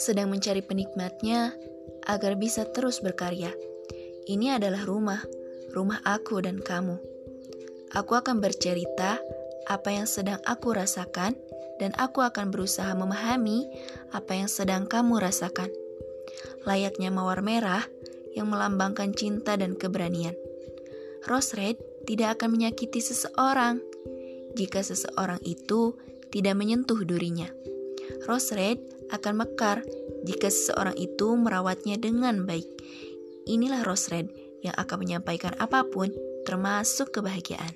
[0.00, 1.52] sedang mencari penikmatnya
[2.08, 3.52] agar bisa terus berkarya.
[4.24, 5.20] Ini adalah rumah,
[5.76, 6.96] rumah aku dan kamu.
[7.92, 9.20] Aku akan bercerita
[9.68, 11.36] apa yang sedang aku rasakan,
[11.80, 13.64] dan aku akan berusaha memahami
[14.12, 15.68] apa yang sedang kamu rasakan.
[16.68, 17.84] Layaknya mawar merah
[18.36, 20.36] yang melambangkan cinta dan keberanian.
[21.28, 23.80] Rose red tidak akan menyakiti seseorang
[24.56, 25.96] jika seseorang itu
[26.30, 27.48] tidak menyentuh durinya.
[28.24, 28.78] Rose red
[29.10, 29.82] akan mekar
[30.24, 32.68] jika seseorang itu merawatnya dengan baik.
[33.48, 36.12] Inilah Rose Red yang akan menyampaikan apa pun,
[36.44, 37.72] termasuk kebahagiaan.